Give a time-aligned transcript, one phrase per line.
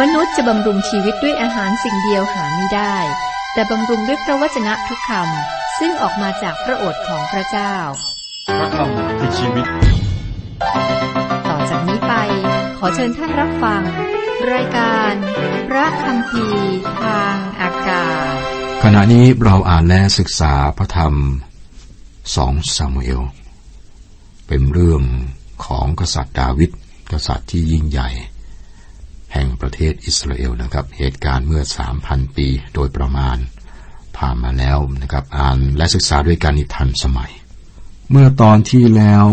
[0.00, 2.96] มนุษย์จะบำรุงชีวิตด้วยอาหารสิ่งเดียวหาไม่ได้
[3.52, 7.74] แต่บำรุงด้วยพระวจนะทุกคำซึ่งออกมาจากพระโอษฐ์ของพระเจ้า
[8.58, 9.66] พระคำคือชีวิต
[11.48, 12.12] ต่อจากนี้ไป
[12.78, 13.82] ขอเชิญท่านรับฟัง
[14.52, 15.12] รายการ
[15.68, 16.46] พระคำพี
[17.02, 18.34] ทางอากาศ
[18.82, 21.14] ขณะนี้เราอ่านและศึกษาพระธรรม
[22.36, 23.22] สองซามูเอล
[24.46, 25.02] เป็นเรื่อง
[25.66, 26.70] ของกษัตริย์ดาวิด
[27.12, 28.10] กษัตริย์ที่ยิ่งใหญ่
[29.34, 33.36] แห่งประเทศอิสราเอลนะครับ เหตุการณ์เมื่อสามพันปีโดยประมาณ
[34.16, 37.32] ผ่านมาแล้วนะครับอ่านและศึกษาด้วยการนิทันสมัย
[38.10, 39.24] เมื่อตอนที่แล้ว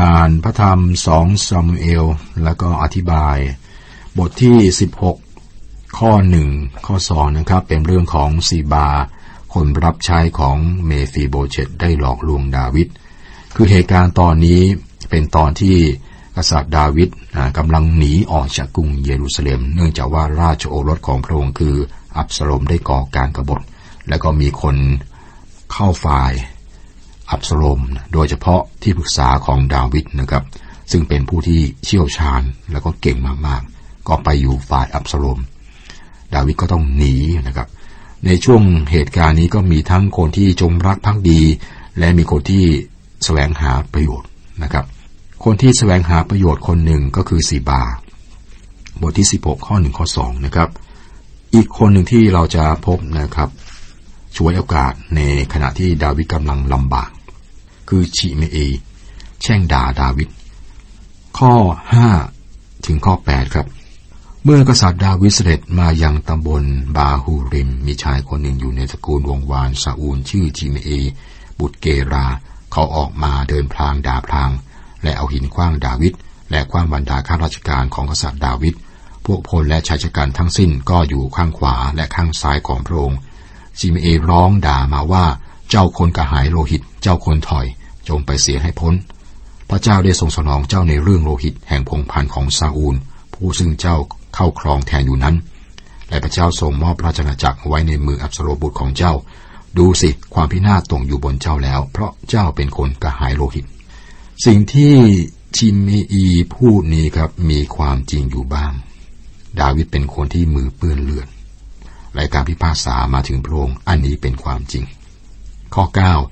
[0.00, 2.04] อ่านพระธรรมสองซามูเอล
[2.44, 3.36] แล้วก็อธิบาย
[4.18, 4.56] บทที่
[5.26, 6.48] 16 ข้อหนึ่ง
[6.86, 8.88] ข้อสองนะครับ เป็นเรื่องของซีบา
[9.54, 12.88] คนรับใช้ของเมฟีโบเชตได้หลอกลวงดาวิด
[13.54, 14.62] คือเหตุการณ์ตอนนี้
[15.10, 15.76] เป็นตอนที่
[16.36, 17.08] กษัตริย์ดาวิด
[17.58, 21.76] กำลังหนีออกจากกรุงเยรูซาเล็ม เนื่องจากว่าราชโอรสของพระองค์คือ
[22.16, 23.60] อับสโลมได้ก่อการกรบฏ
[24.08, 24.76] และก็มีคน
[25.72, 26.32] เข้าฝ่าย
[27.30, 27.80] อับสโลม
[28.12, 30.44] โดยเฉพาะที่ปรึกษาของดาวิดนะครับ
[30.90, 35.38] ซึ่งเป็นผู้ที่เชี่ยวชาญแล้วก็เก่งมากๆ ก็ไปอยู่ฝ่ายอับสโลม
[36.34, 37.14] ดาวิดก็ต้องหนี
[37.46, 37.68] นะครับ
[38.26, 41.40] ในช่วงเหตุการณ์นี้ก็มีทั้งคนที่จงรักภักดี
[41.98, 42.64] และมีคนที่
[43.24, 44.28] แสวงหาประโยชน์
[44.62, 44.84] นะครับ
[45.48, 47.82] คนที่แสวงหาประโยชน์คนหนึ่งก็คือสีบา
[49.00, 50.68] บทที่ 16 ข้อ1ข้อ2นะครับ
[51.54, 53.48] อีกคนหนึ่งที่เราจะพบนะครับ
[54.36, 55.20] ช่วยโอกาสใน
[55.52, 57.10] ขณะที่ดาวิดกำลังลำบาก
[57.88, 58.58] คือชิเมเอ
[59.42, 60.28] แช่งด่าดาวิด
[61.38, 61.54] ข้อ
[62.20, 63.66] 5 ถึงข้อ 8 ครับ
[64.44, 66.64] เมื่อกษัตริย์ดาวิดเสด็จมายังตำบล
[66.96, 70.90] บาฮูริม มีชายคนหนึ่งอยู่ในตระกูลวงวานซาอูลชื่อจิเมเอ
[71.58, 72.26] บุตรเกรา
[72.72, 74.52] เขาออกมาเดินพลางด่าพลาง
[75.02, 76.12] และเอาหินคว้างดาวิด
[76.50, 78.74] และคว้างบรรดาข้าราชการของกษัตริย์ดาวิด
[79.26, 83.18] พวกพลและชายชะกันทั้งสิ้นก็อยู่ข้างขวาและข้างซ้ายของพระองค์
[83.78, 85.24] จิเมเอร้องด่ามาว่า
[85.70, 87.66] เจ้าคนกระหายโลหิต เจ้าคนถอย
[88.08, 88.94] จงไปเสียให้พ้น
[89.70, 92.96] พระเจ้าได้ทรงสนองเจ้าในเรื่องโลหิตแห่งพงพันธ์ของซาอูล
[93.34, 93.96] ผู้ซึ่งเจ้า
[94.34, 95.36] เข้าครองแทนอยู่นั้น
[96.08, 99.12] และพระเจ้าทรงมอบราชนาจักรไว้ในมืออับสโรบุตรของเจ้า
[99.78, 103.66] ดูสิความพินาศตรงอยู่บนเจ้าแล้ว เพราะเจ้าเป็นคนกระหายโลหิต
[104.44, 104.94] สิ่งที่
[105.56, 106.24] ชิมเมอี
[106.54, 108.72] พูดนี้ครับมีความจริงอยู่บ้าง
[109.60, 111.28] ดาวิดเป็นคนที่มือเปื้อนเลือด
[112.18, 114.84] รายการพิพากษามาถึงพระองค์อันนี้เป็นความจริง
[115.74, 115.84] ข้อ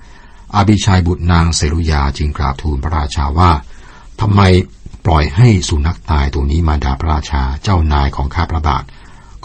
[0.04, 3.52] 9 อาบิชัยบุตรนางเซรุยาจึงกราบทูลพระราชาว่า
[4.20, 4.40] ทำไม
[5.06, 8.84] ปล่อยให้สุนัขตายตัวนี้มาด่าพระราชาเจ้านายของข้าพระบาท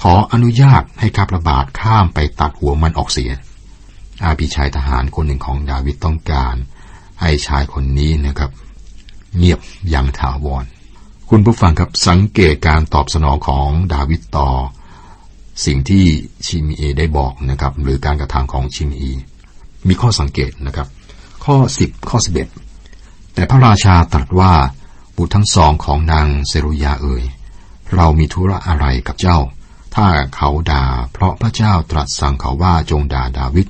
[0.01, 3.31] ขออนุญาตให้ข้าพระบาทข้ามไปตัดหัวมันออกเสีย
[4.23, 6.55] อาบิชัยทหารคนหนึ่งของดาวิดต้องการ
[7.21, 8.51] ให้ชายคนนี้นะครับ
[9.37, 9.59] เงียบ
[9.89, 10.65] อย่างถาวร
[11.29, 14.49] คุณผู้ฟังครับสังเกตการตอบสนองของดาวิดต่อ
[15.65, 16.05] สิ่งที่
[16.45, 19.03] ชิมีเอได้บอกนะครับ หรือการกระทำของชิมีเอ
[19.87, 20.87] มีข้อสังเกตนะครับ
[21.45, 22.17] ข้อ 10 ข้อ
[22.75, 24.53] 11 แต่พระราชาตรัสว่า
[25.17, 27.23] บุตรทั้งสองของนางเซรุยาเอ่ย
[27.95, 29.39] เรามีธุระอะไรกับเจ้า
[29.95, 33.67] ถ้าเขาด่าเพราะพระเจ้าตรัสสั่งเขาว่าจงด่าดาวิด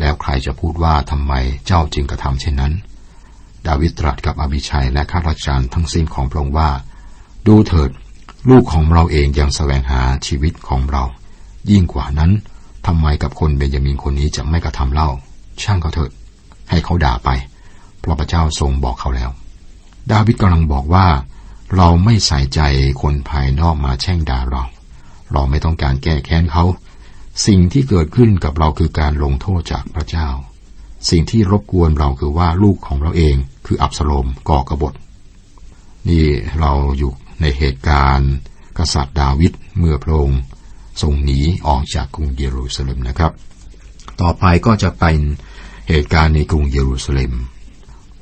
[0.00, 1.32] แล้วใครจะพูดว่าทำไม
[1.66, 2.72] เจ้าจึงกระทำเช่นนั้น
[3.66, 6.70] ดาวิดตรัสกับอบิชัยและข้าราชการทั้งสิ้นของพระองค์ว่า
[7.46, 7.90] ดูเถิด
[8.50, 11.04] ลูกของเราเองยังแสวงหาชีวิตของเรา
[11.70, 12.32] ยิ่งกว่านั้น
[12.86, 15.10] ทำไมกับคนเบนจามินคนนี้จะไม่กระทำเล่า
[15.62, 16.10] ช่างเขาเถิด
[16.70, 17.30] ให้เขาด่าไป
[18.00, 19.30] เพราะพระเจ้าทรงบอกเขาแล้ว
[20.12, 21.06] ดาวิดกำลังบอกว่า
[21.76, 22.60] เราไม่ใส่ใจ
[23.02, 24.62] คนภายนอกมาแช่งด่าเรา
[25.32, 26.64] เราไม่ต้องการแก้แค้นเขา
[27.46, 30.28] สิ่งที่เกิดขึ้นกับเราคือการลงโทษจากพระเจ้า
[31.10, 33.36] สิ่งที่รบกวนเราคือว่าลูกของเราเอง
[33.66, 34.94] คืออับสโลมก่อกบฏ
[36.08, 36.24] นี่
[36.60, 38.32] เราอยู่ในเหตุการณ์
[38.78, 40.40] กษัตริย์ดาวิดเมื่อพระองค์
[41.02, 43.32] ทรงหนีออกจากกรุงเยรูซาเล็มนะครับ
[44.20, 45.20] ต่อไปก็จะเป็น
[45.88, 47.32] เหตุการณ์ในกรุงเยรูซาเล็ม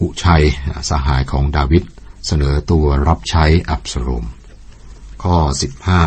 [0.00, 0.44] อุชัย
[0.91, 1.82] สหายของดาวิด
[2.26, 4.25] เสนอตัวรับใช้อับสโลม
[5.22, 5.37] ข้อ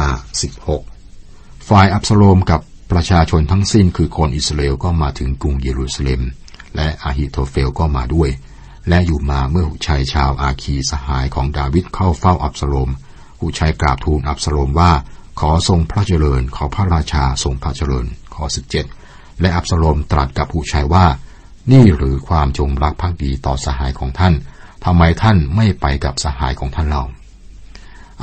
[0.10, 2.62] 15 16 ฝ่ายอับสโลมกับ
[2.92, 6.22] ประชาชนทั้งสิ้นคือคนอิสราเอลก็มาถึงกรุงเยรูซาเล็ม
[6.75, 8.30] และอาฮิโทเฟลก็มาด้วย
[8.89, 12.89] และอยู่มาเมื่อหุชัยชาวอาคีสหายของดาวิดเข้าเฝ้าอับสโลม
[13.42, 14.92] หุชัยกราบทูลอับสโลมว่า
[15.39, 18.44] ขอทรงพระเจริญ ขอพระราชาทรงพระเจริญข้อ
[18.94, 21.06] 17 และอับสโลมตรัสกับหุชัยว่า
[21.72, 24.34] นี่หรือความจงรักภักดีต่อสหายของท่าน
[24.86, 27.04] ทำไมท่านไม่ไปกับสหายของท่านเรา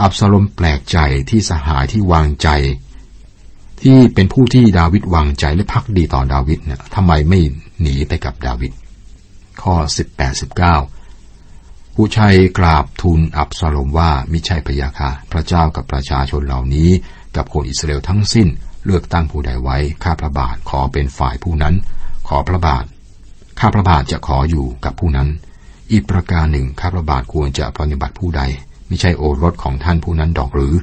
[0.01, 0.99] อับสโลมแปลกใจ
[1.31, 2.49] ที่สหายที่วางใจ
[3.85, 7.41] ที่เป็นผู้ที่ดาวิดวางใจและพักดีต่อดาวิดเนี่ยทำไมไม่
[7.81, 8.73] หนีไปกับดาวิด
[9.63, 9.75] ข้อ
[10.89, 16.91] 18 19ผู้ชัยกราบทูลอับสลมว่ามิใช่พยาค่ะพระเจ้ากับประชาชนเหล่านี้
[17.37, 18.49] กับคนอิสราเอลทั้งสิ้น
[18.85, 21.75] เลือกตั้งผู้ใดไว้ข้าพระบาทขอเป็นฝ่ายผู้นั้น
[22.29, 22.85] ขอพระบาท
[23.61, 25.29] ข้าพระบาทจะขออยู่กับผู้นั้น
[25.93, 28.43] อีกประการหนึ่งข้าพระบาทควรจะปฏิบัติผู้ใด
[28.87, 30.75] ไม่ใช่โอรสของท่านผู้นั้นดอกหรือ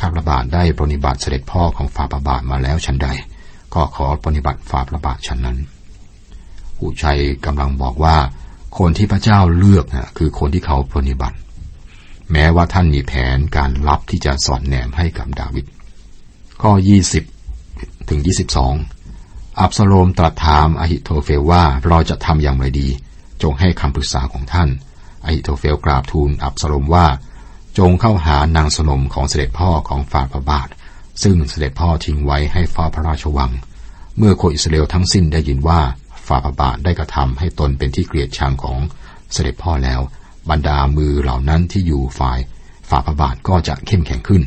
[0.00, 3.08] ข้าพระบาทได้ปฏิบัติเสด็จพ่อของฝ่าพระบาทมาแล้วชั้นใด
[3.74, 5.58] ก็ขอปฏิบัติฝ่าพระบาทชั้นนั้น
[6.78, 8.16] ผู้ชัยกำลังบอกว่า
[8.78, 11.36] คนที่พระเจ้าเลือกนะคือคนที่เขาปฏิบัติ
[12.32, 15.64] แม้ว่าท่านมีแผนการลับที่จะสอนแนมให้กับดาวิด
[16.62, 16.72] ข้อ
[17.40, 18.20] 20 ถึง
[18.90, 22.88] 22 อับสโลมตรัสถามอหิโทเฟลว่าเราจะทำอย่างไรดี
[23.42, 24.68] จงให้คำปรึกษาของท่าน
[25.24, 27.06] อหิโทเฟลกราบทูลอับสโลมว่า
[27.78, 30.68] จงเข้าหานางสนมของเสด็จพ่อของฝ่าพระบาท
[31.22, 33.52] ซึ่งเสด็จพ่อทิ้งไว้ให้ฟ้าพระราชวัง
[34.18, 35.80] เมื่อคนอิสราเอลทั้งสิ้นได้ยินว่า
[36.26, 38.78] ฝ่าพระบาทได้กระทำให้ตนเป็นที่เกลียดชังของ
[39.32, 40.00] เสด็จพ่อแล้ว
[40.50, 42.38] บรรดามือเหล่านั้นที่อยู่ฝ่าย
[42.88, 44.42] ฝ่าพระบาทก็จะเข้มแข็งขึ้น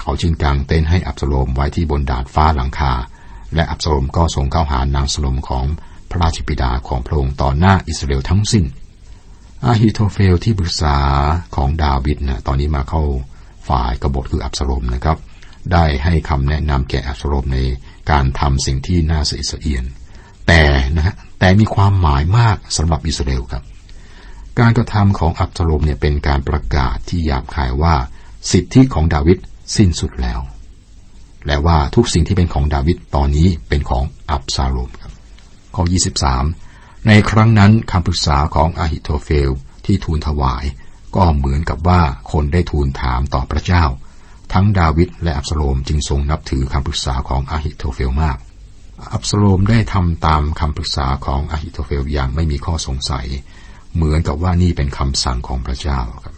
[0.00, 2.92] เขาจึงกางเต็นท์ให้อับสโลมไว้ที่บนดาดฟ้าหลังคา
[3.54, 5.64] และอับสโลมก็ส่งเข้าหานางสนมของ
[6.10, 8.64] พระราชบิดาของพระองค์ต่อหน้าอิสราเอลทั้งสิ้น
[9.66, 10.96] อาฮิโทเฟลที่ปรึกษา
[11.56, 13.02] ของดาวิดนะตอนนี้มาเข้า
[13.68, 15.18] ฝ่ายกบฏคืออับสโลมนะครับ
[15.72, 17.58] ได้ให้คำแนะนำแก่อับสโลมใน
[18.10, 19.84] การทำสิ่งที่น่าสะอิสะเอียน
[20.48, 20.62] แต่
[20.96, 23.64] นะฮะแต่มีความหมายมากสำหรับอิสราเอลครับ
[24.58, 27.94] การกระทำของอับซาโลมเนี่ยเป็นการประกาศที่หยาบคายว่า
[28.52, 29.38] สิทธิของดาวิด
[29.76, 30.40] สิ้นสุดแล้ว
[31.46, 35.12] และว่าทุกสิ่งที่เป็นของดาวิดตอนนี้เป็นของอับซาโลมครับ
[35.74, 36.69] ข้อ 23
[37.06, 39.50] ในครั้งนั้นคำปรึกษาของอาฮิโทเฟล
[39.86, 40.64] ที่ทูลถวาย
[41.16, 42.02] ก็เหมือนกับว่า
[42.32, 43.84] คนได้ทูลถามต่อพระเจ้า
[44.52, 48.38] ทั้งดาวิดและอับซาโลมจึงทรงนับถือคำปรึกษาของอาฮิโทเฟลมาก
[49.12, 53.26] อับสโลมได้ทำตามคำปรึกษาของอหิโตเฟลอย่างไม่มีข้อสงสัย
[53.94, 56.34] เหมือนกับว่านี่เป็นคำสั่งของพระเจ้าครับ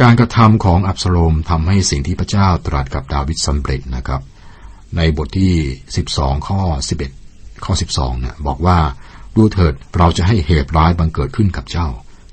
[0.00, 4.22] การกระทำของอับสโลมทำให้สิ่งที่พระเจ้าตรัสกับดาวิดสำเร็จนะครับ
[4.96, 5.54] ในบทที่
[6.00, 6.60] 12 ข้อ
[7.10, 8.78] 11 ข้อ 12เนี่ยบอกว่า
[9.36, 11.88] ดูเถิดเราจะให้เหตุร้ายบังเกิดขึ้นกับเจ้า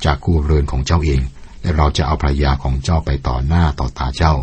[0.06, 1.22] จากคู่เรือนของเจ้าเอง
[1.62, 4.34] และเราจะเอาภรรยาของเจ้าไปต่อหน้าต่อตาเจ้า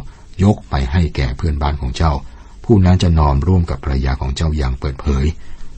[0.42, 2.12] ยกไปให้แก่เพื่อนบ้านของเจ้า
[2.64, 5.24] ผู้นั้นจะนอนร่วมกับภรรยาของเจ้าอย่างเปิดเผย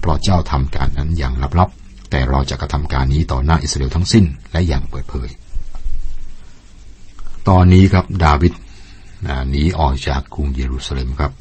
[0.00, 5.28] เพราะเจ้าทำการนั้นอย่างลับๆ แต่เราจะกระทำการนี้ต่อหน้าอิสราเอลทั้งสิ้นและอย่างเปิดเผย
[7.48, 8.52] ตอนนี้ครับดาวิด
[9.50, 11.32] หนีออกจากกรุงเยรูซาเล็มครับ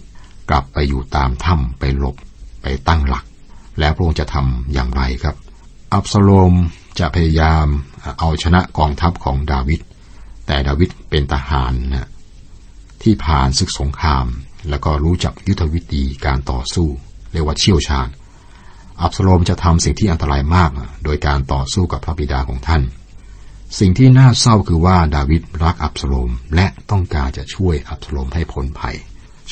[0.50, 2.16] กลับไปอยู่ตามถ้ำไปหลบ
[2.62, 3.26] ไปตั้งหลัก
[3.80, 5.36] แล้วพระองค์จะทำอย่างไรครับ
[5.94, 6.54] อับสโลม
[7.00, 7.68] จะพยายาม
[8.20, 9.82] เอาชนะกองทัพของดาวิด
[10.48, 12.10] แต่ดาวิดเป็นทหารนะ
[13.04, 14.26] ที่ผ่านศึกสงคราม
[14.70, 16.88] แล้วก็รู้จักยุทธวิธีการต่อสู้
[17.32, 18.08] เรียกว่าเชี่ยวชาญ
[19.02, 20.70] อับสโลมจะทำสิ่งที่อันตรายมาก
[21.04, 22.82] โดยการต่อสู้กับพระบิดาของท่าน
[23.80, 28.96] สิ่งที่น่าเศร้าคือว่าดาวิดรักอับสโลมและต้องการจะช่วยอับสโลมให้พ้นภัย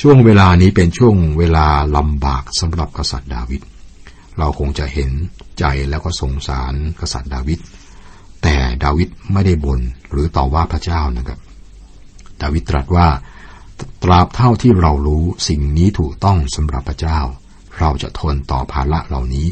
[0.00, 3.60] ช่วงเวลานี้เป็นช่วงเวลาลำบากสำหรับกษัตริย์ดาวิด
[4.38, 5.10] เราคงจะเห็น
[5.58, 7.60] ใจแล้วก็สงสารกษัตริย์ดาวิด
[8.42, 8.54] แต่
[8.84, 9.80] ดาวิดไม่ได้บน่น
[10.10, 11.38] หรือต่อว่าพระเจ้านะครับ
[12.42, 13.08] ดาวิดตรัสว่า
[14.02, 17.18] ตราบเท่าที่เรารู้สิ่งนี้ถูกต้องสำหรับพระเจ้า
[17.78, 19.46] เราจะทนต่อภาระเหล่านี้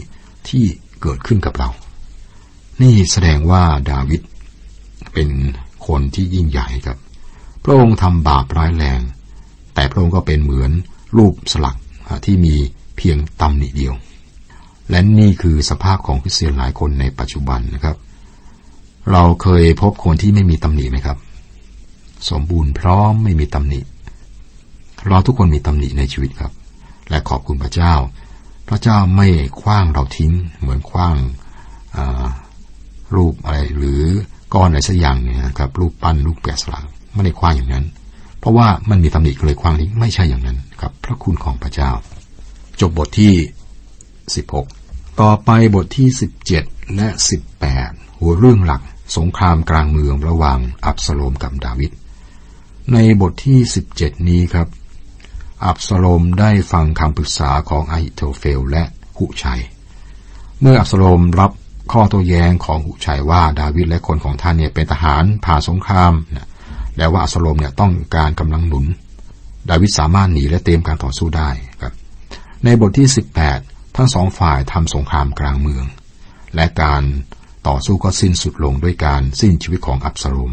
[0.48, 0.64] ที่
[1.02, 1.70] เกิดขึ้นกับเรา
[2.82, 4.20] นี่แสดงว่าดาวิด
[5.12, 5.30] เป็น
[5.86, 6.98] คนที่ยิ่งใหญ่ครับ
[7.64, 9.00] พระองค์ทำบาปร้ายแรง
[9.74, 10.72] แต่พระองค์ก็เป็นเหมือน
[11.16, 11.76] รูปสลัก
[12.24, 12.54] ที่มี
[12.96, 13.94] เพียงตำหนิเดียว
[14.90, 17.96] และนี่คือสภาพของคริสเตียนหลายคนในปัจจุบันนะครับ
[19.12, 21.18] เราเคยพบคนที่ไม่มีตำหนิไหมครับ
[22.30, 23.80] สมบูรณ์พร้อมไม่มีตำหนิ
[25.08, 26.52] เราทุกคนมีตำหนิในชีวิตครับ
[27.10, 27.94] และขอบคุณพระเจ้า
[28.68, 29.28] พระเจ้าไม่
[29.60, 31.16] คว้างเราทิ้ง เหมือนคว้าง
[33.14, 34.02] รูปอะไรหรือ
[34.54, 37.84] ก้อนอะไรสักอย่างเนี่ยครับ รูปปั้นรูปแกะสลักไม่ได้คว้างอย่างนั้น
[38.40, 41.90] เพราะว่ามันมีตำหนิเลยคว้างทิ้งไม่ใช่อย่างนั้นครับ พระคุณของพระเจ้า
[42.80, 43.32] จบบทที่
[44.32, 46.08] 16 ต่อไปบทที่
[46.52, 47.08] 17 และ
[47.64, 48.82] 18 หัวเรื่องหลัก
[49.16, 51.90] สงครามกลางเมืองระหว่างอับสโลมกับดาวิด
[52.92, 53.58] ในบทที่
[53.94, 54.68] 17 นี้ครับ
[55.64, 58.82] อับสโลมได้ฟังคำปรึกษาของอหิโทเฟลและ
[59.18, 59.62] หุชัย
[60.60, 61.52] เมื่ออับสโลมรับ
[61.92, 66.48] ข้อโต้แย้งของหุชัยว่าดาวิดและคนของท่านเนี่ยเป็นทหารผ่าสงครามนะ
[66.96, 68.86] แล้วว่าอับสโลมเนี่ยต้องการกำลังหนุน
[69.70, 71.50] ดาวิดสามารถหนีและเตรียมการต่อสู้ได้
[71.80, 71.94] ครับ
[72.64, 73.08] ในบทที่
[73.42, 75.84] 18 ทั้งสองฝ่ายทำสงครามกลางเมือง
[76.54, 77.02] และการ
[77.68, 80.52] ต่อสู้ก็สิ้นสุดลงด้วยการสิ้นชีวิตของอับสโลม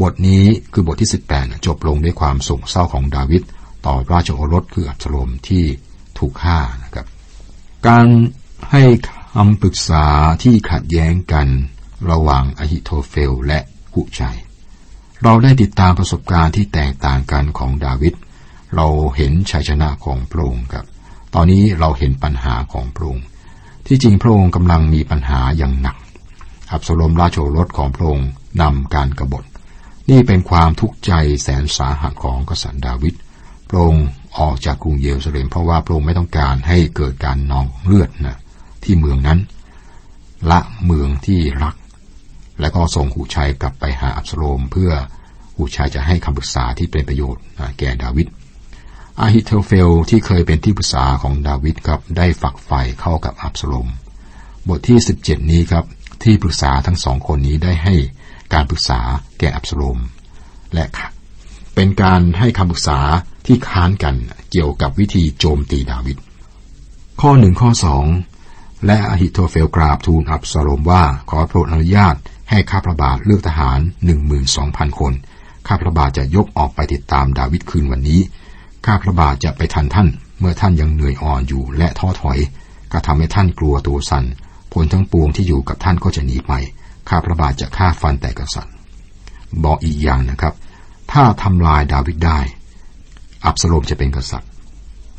[0.00, 3.42] บทนี้คือบทที่ 18 จบลงด้วยความโศกเศร้าของดาวิด
[3.86, 5.64] ต่อราชโอรสคืออับสโลมที่
[6.18, 7.06] ถูกฆ่านะครับ
[7.88, 8.06] การ
[8.70, 8.82] ให้
[9.34, 10.06] คำปรึกษา
[10.42, 11.48] ที่ขัดแย้งกัน
[12.10, 13.58] ระหว่างอหิโทเฟลและ
[13.94, 14.38] หุชัย
[15.22, 18.14] เราได้ติดตามประสบการณ์ที่แตกต่างกันของดาวิด
[18.74, 20.86] เราเห็นชัยชนะของพระองค์ครับ
[21.34, 23.24] ตอนนี้เราเห็นปัญหาของพระองค์
[23.86, 25.96] ที่จริงพระองค์กำลังมีปัญหาอย่างหนัก
[26.70, 28.28] อับสลมราชโอรสของพระองค์
[28.62, 29.44] นำการกรบฏ
[30.10, 33.14] นี่เป็นความทุกข์ใจแสนสาหัสของกษัตริย์ดาวิด
[33.68, 34.06] พระองค์
[34.38, 38.38] ออกจากกรุงเยรูซาเล็มเพราะว่าพระองค์ไม่ต้องการให้เกิดการนองเลือดนะ
[38.84, 39.38] ที่เมืองนั้น
[40.50, 41.74] ละเมืองที่รัก
[42.60, 44.90] และก็ส่งหูชัยกลับไปหาอับสโลมเพื่อ
[45.56, 47.42] หูชัยจะให้คำปรึกษาที่เป็นประโยชน์
[47.78, 48.26] แก่ดาวิด
[49.22, 53.88] อาฮิโทเฟลที่เคยเป็นที่ปรึกษาของดาวิดครับได้ฝักใฝ่เข้ากับอับสโลม
[54.68, 55.84] บทที่ 17 นี้ครับ
[56.24, 57.94] ที่ปรึกษาทั้งสองคนนี้ได้ให้
[58.52, 59.00] การปรึกษา
[59.38, 59.98] แก่อับสโลม
[60.74, 60.86] และ
[61.74, 63.00] เป็นการให้คำปรึกษา
[63.46, 64.14] ที่ค้านกัน
[64.50, 66.16] เกี่ยวกับวิธีโจมตีดาวิด
[67.20, 68.06] ข้อหนึ่งข้อสอง
[68.86, 72.14] และอหิโทเฟลกราบทูลอับสโลมว่าขอโปรดอนุญาต
[72.50, 75.12] ให้ข้าพระบาทเลือกทหารหนึ่งหมื่นสองพันคน
[75.66, 78.20] ข้าพระบาทจะยกออกไปติดตามดาวิดคืนวันนี้
[78.86, 80.08] ข้าพระบาทจะไปทันท่าน
[80.38, 82.38] เมื่อท่านยังเหนื่อยอ่อนอยู่และท้อถอย
[82.92, 84.24] ก็ทำให้ท่านกลัวตัวสั่น
[84.72, 86.52] พลทั้งปวงที่อยู่กับท่านก็จะหนีไป
[87.08, 88.74] ข้าพระบาทจะฆ่าฟันแต่กษัตริย์
[89.64, 90.54] บอกอีกอย่างนะครับ
[91.12, 92.40] ถ้าทำลายดาวิดได้
[93.44, 94.50] อับสโลมจะเป็นกษัตริย์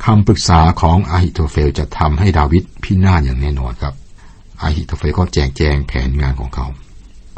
[0.04, 3.94] คำปรึกษาของอาฮิโทเฟลจะทำให้ดาวิดพินาศอย่างแน่นอนครับ
[4.62, 6.66] อาฮิโทเฟลก็แจกแจงแผนงานของเขา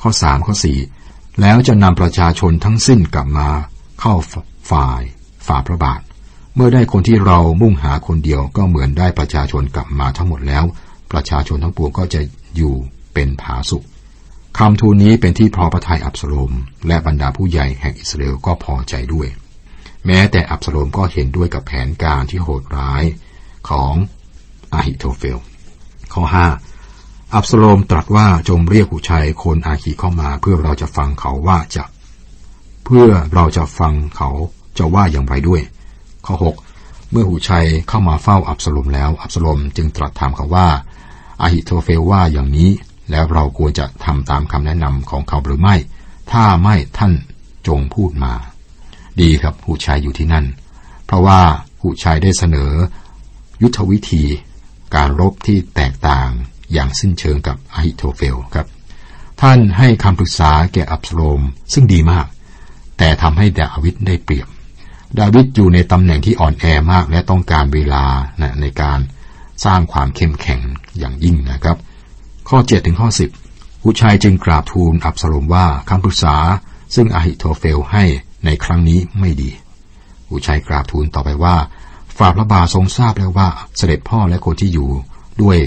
[0.00, 0.78] ข้อสามข้อสี่
[1.40, 3.48] แล้วจะนำประชาชนทั้งสิ้นกลับมา
[4.00, 4.14] เข้า
[4.70, 5.02] ฝ่าย
[5.46, 6.00] ฝ่าพระบาท
[6.54, 10.64] เมื่อได้คนที่เรามุ่งหาคนเดียวก็เหมือนได้ประชาชนกลับมาทั้งหมดแล้ว
[11.12, 12.20] ประชาชนทั้งปวงก็จะ
[12.56, 12.74] อยู่
[13.14, 13.84] เป็นผาสุข
[14.58, 16.52] คำทูลนี้เป็นที่พอพระทัยอับสโลม
[16.86, 19.28] และบรรดาผู้ใหญ่แห่งอิสราเอลก็พอใจด้วย
[20.06, 23.04] แม้แต่อับสโลมก็เห็นด้วยกับแผนการที่โหดร้าย
[23.68, 23.94] ของ
[24.72, 25.38] อาฮิโทเฟล
[26.12, 26.46] ข้อห้า
[27.34, 31.84] อับสโลมตรัสว่าจงเรียกหูชัยคนอาคีเข้ามาเพื่อเราจะฟังเขาว่าจะ
[32.84, 34.30] เพื่อเราจะฟังเขา
[34.78, 35.62] จะว่าอย่างไรด้วย
[36.26, 36.56] ข้อหก
[37.10, 40.68] เมื่อหูชัยเข้ามาเฝ้าอับสโลมแล้ว อับสโลมจึงตรัสถามเขาว่า
[41.42, 42.70] อาฮิโทเฟลว่าอย่างนี้
[43.10, 45.76] แล้วเราควรจะทำตามคำแนะนำของเขาหรือไม่
[46.32, 47.12] ถ้าไม่ท่าน
[47.68, 48.32] จงพูดมา
[49.20, 50.46] ดีครับหูชัยอยู่ที่นั่น
[51.04, 51.40] เพราะว่า
[51.80, 52.72] หูชัยได้เสนอ
[53.62, 54.24] ยุทธวิธี
[54.94, 56.28] การรบที่แตกต่าง
[56.72, 58.66] อย่างสิ้นเชิงกับอหิโทเฟลครับ
[59.40, 61.40] ท่านให้คำปรึกษาแก่อับสโลม
[61.72, 62.26] ซึ่งดีมาก
[62.98, 64.48] แต่ทำให้ดาวิดได้เปรียบ
[65.18, 68.04] ดาวิดอยู่ในตำแหน่งที่อ่อนแอมากและต้องการเวลา
[68.40, 68.98] นะในการ
[69.64, 70.60] สร้างความเข้มแข็ง
[70.98, 71.76] อย่างยิ่งนะครับ
[72.48, 73.08] ข้อ7ถึงข้อ
[73.46, 76.36] 10หูชัยจึงกราบทูลอับสโลมว่าคำปรึกษา
[76.94, 78.04] ซึ่งอหิโทเฟลให้
[78.44, 79.50] ในครั้งนี้ไม่ดี
[80.30, 81.56] อุชัยกราบทูลต่อไปว่า
[82.18, 84.90] ฝ่าพระบาททรงทราบแล้วว่าเสด็จพ่อและคนที่อยู่
[85.42, 85.58] ด้วย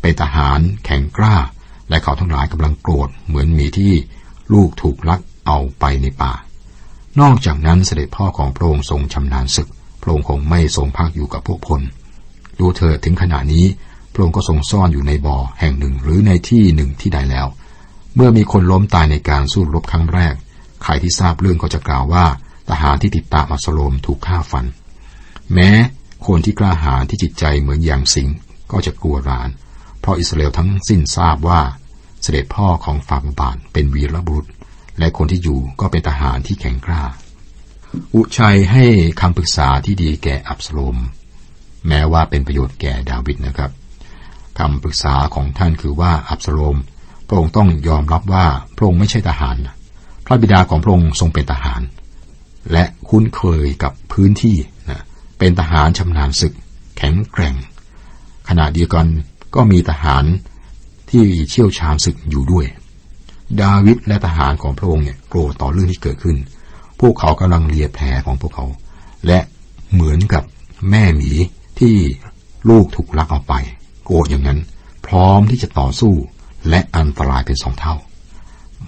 [0.00, 1.36] เป็นทหารแข็งกล้า
[1.88, 3.92] และเขาทั้งหลายกำลังโกรธเหมือนหมีที่
[4.52, 6.32] ลูกถูกลักเอาไปในป่า
[7.20, 9.68] นอกจากนั้นเสด็จพ่อของพระองค์ทรงชำนาญศึก
[10.02, 11.82] พระองค์คงไม่ทรงพักอยู่กับพวกพล
[12.58, 13.66] ดูเธอถึงขณะนี้
[14.12, 17.46] พระองค์ก็ทรงซ่อนอยู่ในบ่อแห่งหนึ่งหรือในที่หนึ่งที่ใดแล้ว
[18.14, 20.34] เมื่อมีคนล้มตายในการสู้รบครั้งแรก
[20.82, 22.26] ใครที่ทราบเรื่องก็จะกล่าวว่า
[22.68, 24.66] ทหารที่ติดตามอัสโลมถูกฆ่าฟัน
[25.52, 25.70] แม้
[26.26, 28.28] คนที่กล้าหาญที่จิตใจเหมือนอย่างสิง
[28.70, 29.50] ก็จะกลัวราน
[30.00, 31.60] เพราะอิสราเอลทั้งสิ้นทราบว่า
[32.22, 34.46] เสด็จพ่อของฟาบานเป็นวีรบุรุษ
[34.98, 37.02] และคนที่อยู่ก็เป็นทหารที่แข็งกล้า
[38.14, 38.84] อุชัยให้
[39.20, 40.96] คำปรึกษาที่ดีแก่อับสโลม
[41.88, 43.70] แม้ว่าเป็นประโยชน์แก่ดาวิดนะครับ
[44.58, 46.76] คำปรึกษาของท่านคือว่าอับสโลม
[47.26, 48.46] พระองค์ต้องยอมรับว่า
[48.76, 49.56] พระองค์ไม่ใช่ทหาร
[50.26, 51.82] พระบิดาของพระองค์ทรงเป็นทหาร
[52.72, 54.56] และคุ้นเคยกับพื้นที่
[54.90, 55.02] นะ
[55.38, 56.54] เป็นทหารชำนาญศึก
[56.96, 57.54] แข็งแกร่ง
[58.48, 59.06] ขณะเดียวกัน
[59.54, 60.24] ก็มีทหาร
[61.10, 62.66] ที่เชี่ยวชาญศึกอยู่ด้วย
[63.60, 66.36] ดาวิดและทหารของพระองค์เนี่ยโกรธต่อเรื่องที่เกิดขึ้น
[67.00, 68.66] พวกเขากำลังเลียแผลของพวกเขา
[69.26, 69.38] และ
[69.92, 70.42] เหมือนกับ
[70.90, 71.30] แม่หมี
[71.78, 71.94] ที่
[72.68, 73.54] ลูกถูกลักเอาไป
[74.04, 74.58] โกรธอย่างนั้น
[75.06, 76.14] พร้อมที่จะต่อสู้
[76.68, 77.94] และอันตรายเป็นสองเท่า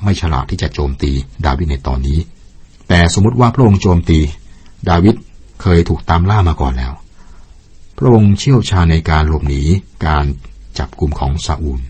[0.02, 1.12] ไม่ฉลาดที่จะโจมตี
[1.46, 2.18] ดาวิดในตอนนี้
[2.88, 4.20] แต่สมมติว่าพระองค์โจมตี
[4.88, 5.14] ดาวิด
[5.62, 6.92] เคยถูกตามล่ามาก่อนแล้ว
[7.98, 9.62] พระองค์เชี่ยวชาญในการหลบหนี
[10.06, 10.24] การ
[10.78, 11.80] จับกลุ่มของซาอูล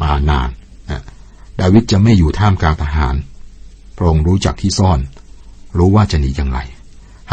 [0.00, 0.48] มานาน
[0.90, 1.02] นะ
[1.60, 3.14] ดาวิดจะไม่อยู่ท่ามกลางทหาร
[3.96, 5.00] พระองค์รู้จักที่ซ่อน
[5.78, 6.58] รู้ว่าจะหนีอย่างไร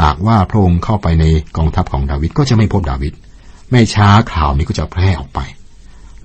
[0.01, 1.25] หากว่าพระองค์เข้าไปใน
[1.57, 3.13] กองทัพของดาวิดก็จะไม่พบดาวิด
[3.71, 5.39] ไม่ช้าข่าวนี้ก็จะแพร่ออกไป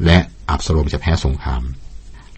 [0.04, 0.18] และ
[0.50, 1.62] อับสโลมจะแพ้สงคราม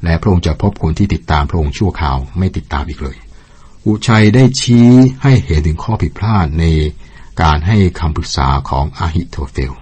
[0.04, 3.16] และพระองค์จะพบคนที่ติดตามพระองค์ชั่วข่าวไม่ติดตามอีกเลย
[3.86, 4.88] อุชัยได้ชี้
[5.22, 6.64] ให้เห็นถึงข้อผิดพลาดใน
[7.42, 9.72] การให้คำปรึกษาของอาฮิโทเฟล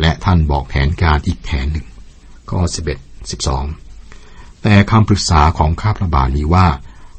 [0.00, 1.86] และท่านบอกแผนการอีกแผนหนึ่ง
[2.50, 2.60] ข้อ
[2.96, 3.91] 11 12
[4.62, 6.66] แต่คำปรึกษาของข้าพระบาทมีว่า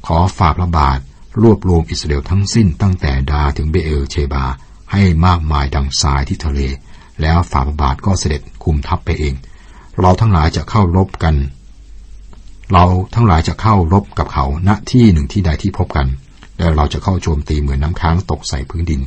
[0.06, 0.98] ขอฝากพระบาท
[1.42, 4.44] รวบรวมอิสราเอลทั้งสิ้นตั้งแต่ดาถึงเบเอลเชบา
[4.92, 6.60] ให้มากมายดังทรายที่ทะเล
[7.20, 9.34] แล้วฝ่าพระบาทก็เสด็จคุมทัพไปเอง
[10.00, 11.34] เราทั้งหลายจะเข้ารบกัน
[12.72, 12.84] เรา
[13.14, 16.06] ทั้งหลายจะเข้ารบกับเขาณที่หนึ่งที่ใดที่พบกัน
[16.58, 19.00] แล้วเราจะเข้าโจมตีเหมือนน้ำค้างตกใส่พื้นดิน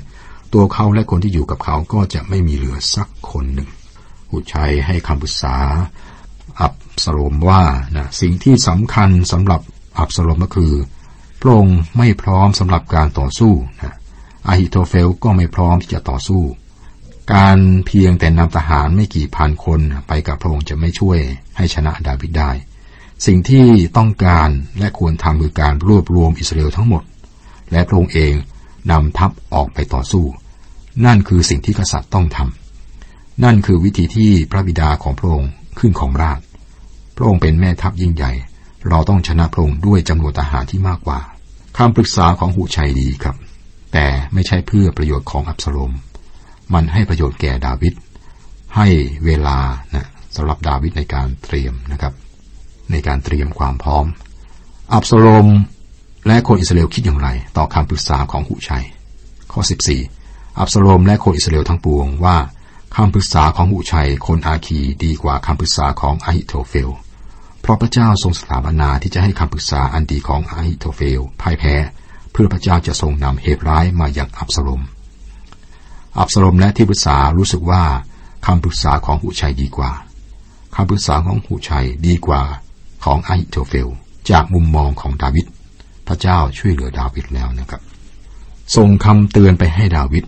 [0.54, 3.70] ตัวเขาและคนที่อยู่กับเขาก็จะไม่มีเหลือสักคนหนึ่ง
[4.30, 5.56] หุชัยให้คำปรึกษา
[6.62, 6.74] อับ
[7.04, 7.64] สโลมว่า
[7.96, 9.62] นะสิ่งที่สำคัญสำหรับ
[10.00, 10.74] อับสโลมก็คือ
[11.42, 13.96] พระองค์ไม่พร้อมสำหรับการต่อสู้นะ
[14.48, 16.42] อาฮิโตเฟลก็ไม่พร้อมที่จะต่อสู้
[17.36, 21.18] การเพียงแต่นำทหารไม่กี่พันคนไปกับพระองค์จะไม่ช่วย
[21.58, 22.52] ให้ชนะดาวิดได้
[23.26, 23.66] สิ่งที่
[23.98, 24.50] ต้องการ
[24.80, 27.04] และควรทำคือการรวบรวมอิสราเอลทั้งหมด
[27.72, 28.34] และพระองค์เอง
[28.92, 30.26] นำทัพออกไปต่อสู้
[31.06, 36.40] นั่นคือสิ่งที่กษัตริย์ต้องทำนั่นคือวิธีที่พระบิดาของพระองค์ขึ้นของราช
[37.18, 38.32] พระองค์เป็นแม่ทัพยิ่งใหญ่
[38.90, 41.20] เราต้องชนะพระองค์ด้วยจำนวนทหารที่มากกว่า
[41.78, 43.36] คำปรึกษาของหูชัยดีครับ
[43.94, 45.94] แต่ไม่ใช่เพื่อประโยชน์ของอับสโลม
[46.74, 47.94] มันให้ประโยชน์แก่ดาวิด
[48.76, 48.88] ให้
[49.26, 49.58] เวลา
[49.94, 52.14] นะสำหรับดาวิดในการเตรียมนะครับ
[52.92, 54.06] ในการเตรียมความพร้อม
[54.94, 55.48] อับสโลม
[56.28, 58.86] และคนอิสราเอลคิดอย่างไร ต่อคำปรึกษาของหูชัย
[59.52, 59.62] ข้อ
[60.10, 62.38] 14 อับสโลมและคนอิสราเอลทั้งปวงว่า
[62.96, 66.90] คำปรึกษาของหูชัยคนอาคีดีกว่าคำปรึกษาของอาฮิโทเฟล
[67.68, 71.76] เพราะพระเจ้าทรงสถาปนาที่จะให้คำปรึกษาอันดีของอาฮิโทเฟลพ่ายแพ้
[72.32, 74.82] เพื่อพระเจ้าจะทรงนำเหตุร้ายมายังอับสโลม
[76.20, 77.84] อับสโลมและที่ปรึกษารู้สึกว่า
[78.46, 79.92] คำปรึกษาของหูชัยดีกว่า
[80.76, 82.42] คำปรึกษาของหูชัยดีกว่า
[83.04, 83.88] ของอาฮิโทเฟล
[84.30, 85.46] จากมุมมองของดาวิด
[86.08, 87.82] พระเจ้าช่วยเหลือดาวิดแล้วนะครับ
[88.76, 90.26] ส่งคำเตือนไปให้ดาวิด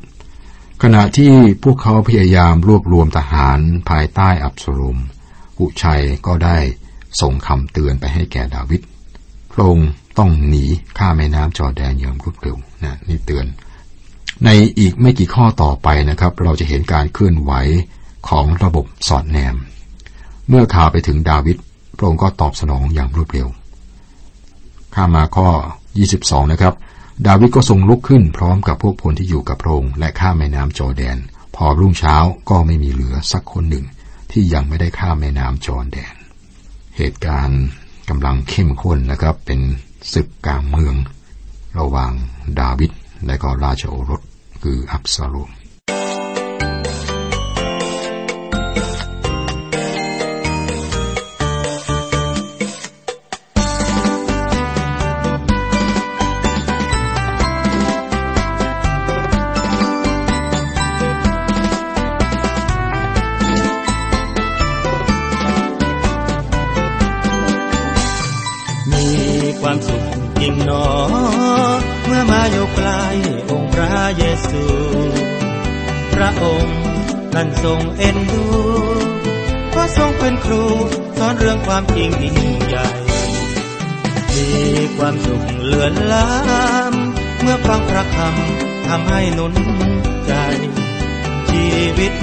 [0.84, 4.98] ขณะที่พวกเขาพยายามรวบรวมทหารภายใต้อับสลม
[5.58, 6.58] หุชัยก็ได้
[7.22, 8.82] ส่งคำเตือนไปให้แก่ดาวิด
[9.52, 10.66] พระองค์ต้องหนี
[10.98, 13.46] ข้าแม่น้ำจอแดนอย่างรวดเร็วนะนี่เตือน
[14.46, 14.50] ใน
[14.80, 17.52] อีกไม่กี่ข้อต่อไปนะครับ เราจะเห็นการเคลื่อนไหว
[18.30, 19.56] ของระบบสอดแนม
[20.50, 21.58] เมื่อข่าวไปถึงดาวิด
[21.98, 23.48] พระองค์ก็ตอบสนองอย่างรวดเร็ว
[24.96, 25.48] ข้ามาข้อ
[26.00, 26.74] 22 นะครับ
[27.28, 31.18] ดาวิดก็ทรงลุกขึ้นพร้อมกับพวกพลที่อยู่กับพระองค์และข้ามแม่น้ำจอแดน
[31.56, 32.16] พอรุ่งเช้า
[32.50, 33.86] ก็ไม่มีเหลือสักคนหนึ่ง
[34.32, 36.14] ที่ยังไม่ได้ข้ามแม่น้ำจอแดน
[37.02, 37.64] เหตุการณ์
[38.10, 39.60] กำลังเข้มข้นนะครับ เป็น
[40.14, 40.96] ศึกกลางเมือง
[41.80, 42.12] ระหว่าง
[42.60, 42.92] ดาวิด
[43.26, 44.22] และก็ราชโอรส
[44.64, 45.50] คืออับซาโลม
[77.64, 78.46] ทรงเอ็นดู
[79.70, 80.64] เพราะทรงเป็นครู
[81.18, 82.88] สอนเรื่องความจริงยิ่งใหญ่
[84.36, 84.48] มี
[84.98, 89.54] ความสุขเลือนล้ำเมื่อฟังพระคำทำให้หนุน
[90.28, 90.34] ใจ
[91.50, 91.68] ชี
[91.98, 92.14] วิต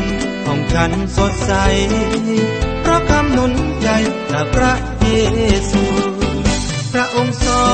[0.45, 1.53] ของฉันสดใส
[2.81, 3.89] เพราะคำหนุนใจ
[4.33, 5.09] จากพระเย
[5.71, 5.83] ซู
[6.93, 7.67] พระองค์สอ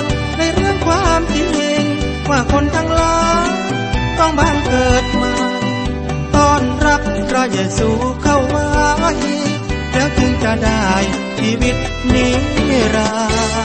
[0.00, 0.02] น
[0.36, 1.82] ในเรื่องความจริง
[2.30, 3.48] ว่าคนทั้งหลาย
[4.18, 5.04] ต้องบังเกิด
[7.48, 7.88] รับพระเยซู
[8.22, 9.60] เข้ามาอีก
[9.92, 10.84] แล้วถึงจะได้
[11.38, 11.76] ชีวิต
[12.12, 12.26] นิ
[12.94, 13.10] รั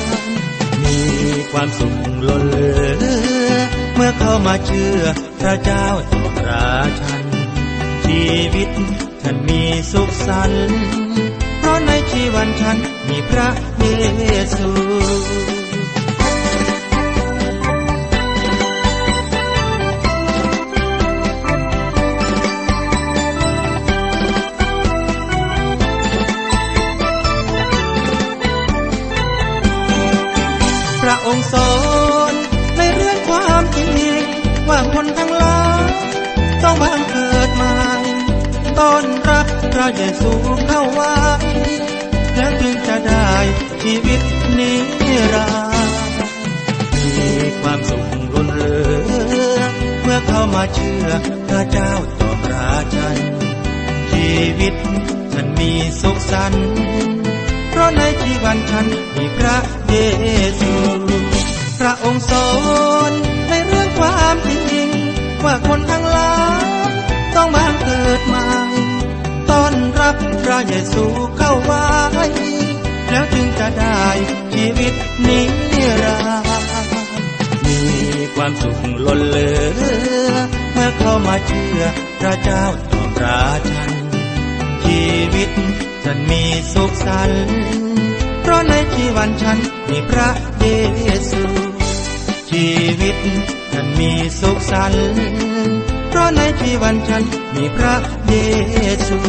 [0.01, 0.19] นดร์
[0.83, 0.97] มี
[1.51, 1.93] ความสุข
[2.27, 2.69] ล้นเหลื
[3.49, 3.53] อ
[3.95, 5.01] เมื่อเข้ามาเชื่อ
[5.41, 7.25] พระเจ้าต่อราชัน
[8.05, 8.69] ชีวิต
[9.21, 10.75] ฉันมีสุขสันต์
[11.59, 12.77] เพราะในชีวันฉัน
[13.09, 14.71] มีพระเยซู
[35.17, 35.59] ทั้งลา
[36.63, 37.75] ต้องบางเกิดใหม่
[38.79, 40.31] ตนรักพระเยซู
[40.67, 41.15] เข้าไว้
[42.35, 43.29] แล้วจึงจะได้
[43.81, 44.21] ชีวิต
[44.57, 44.71] นิ
[45.33, 45.47] รั
[45.87, 45.97] นดร์
[47.03, 48.77] มีความสุขรุนเรื
[49.57, 51.07] องเมื่อเข้ามาเชื่อ
[51.47, 53.17] พระเจ้าต่อราชัน
[54.11, 54.73] ชีวิต
[55.33, 56.65] ฉันมีสุขสันต์
[57.69, 59.57] เพราะในชีวันฉันมีพระ
[59.89, 59.97] เย
[60.59, 60.73] ซู
[61.79, 62.49] พระองค์สอ
[63.09, 63.11] น
[63.49, 64.62] ในเรื่องความจริง
[65.45, 66.33] ว่าคนทั้งหลา
[66.87, 66.91] ย
[67.35, 68.47] ต้องมาเกิดใหม่
[69.49, 71.05] ต้อนรับพระเยซู
[71.37, 71.85] เข้าไว้
[73.09, 74.03] แล้วจึงจะได้
[74.53, 74.93] ชีวิต
[75.27, 75.39] นิ
[76.03, 76.91] รันดร์
[77.65, 77.79] มี
[78.35, 80.33] ความสุขล้นเหลือ
[80.73, 81.81] เมื่อเข้ามาเชื่อ
[82.19, 83.91] พระเจ้าตอบราชัน
[84.83, 85.03] ชี
[85.33, 85.49] วิต
[86.03, 87.43] ฉันมีสุขสันต์
[88.41, 89.57] เพราะในชีวันฉัน
[89.89, 90.29] มีพระ
[90.59, 90.67] เย
[91.31, 91.43] ซู
[92.53, 93.15] ชีวิต
[93.73, 95.03] ฉันมีสุขสันต์
[96.09, 97.95] เพราะในชีวันฉันมีพระ
[98.27, 98.33] เย
[99.07, 99.19] ซู